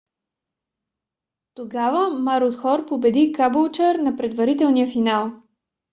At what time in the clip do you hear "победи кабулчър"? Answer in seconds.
2.85-3.95